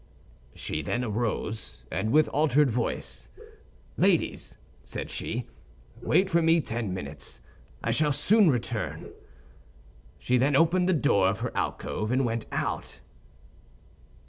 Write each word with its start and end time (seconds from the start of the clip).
"She 0.55 0.81
then 0.81 1.03
arose, 1.03 1.83
and 1.91 2.11
with 2.11 2.27
altered 2.29 2.71
voice, 2.71 3.29
'Ladies,' 3.97 4.57
said 4.81 5.11
she, 5.11 5.45
'wait 6.01 6.27
for 6.27 6.41
me 6.41 6.59
ten 6.59 6.91
minutes, 6.91 7.39
I 7.83 7.91
shall 7.91 8.11
soon 8.11 8.49
return.' 8.49 9.11
She 10.17 10.37
then 10.39 10.55
opened 10.55 10.89
the 10.89 10.93
door 10.93 11.27
of 11.29 11.41
her 11.41 11.55
alcove, 11.55 12.09
and 12.11 12.25
went 12.25 12.47
out." 12.51 12.99